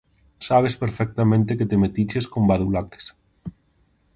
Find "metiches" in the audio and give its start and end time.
1.77-2.27